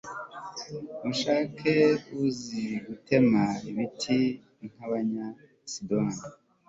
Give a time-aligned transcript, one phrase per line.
[1.05, 1.73] mushake
[2.25, 4.19] uzi gutema ibiti
[4.69, 6.17] nk'abanyasidoni